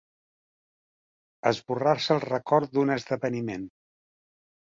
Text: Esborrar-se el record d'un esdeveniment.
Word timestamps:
Esborrar-se 1.49 2.15
el 2.15 2.23
record 2.25 2.73
d'un 2.79 2.95
esdeveniment. 2.97 3.71